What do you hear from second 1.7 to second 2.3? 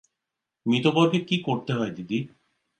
হয় দিদি?